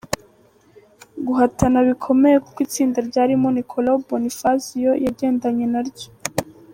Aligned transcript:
guhatana 1.25 1.77
bikomeye 1.89 2.37
kuko 2.45 2.57
itsinda 2.65 2.97
ryarimo 3.07 3.47
Niccolo 3.55 3.91
Bonifazio 4.07 4.91
yagendanye 5.05 5.65
naryo 5.73 6.09